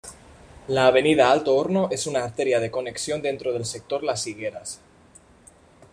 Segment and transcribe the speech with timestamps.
[0.67, 4.81] La avenida Alto Horno es una arteria de conexión dentro del sector Las Higueras.